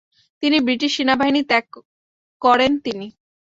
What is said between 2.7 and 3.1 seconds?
তিনি।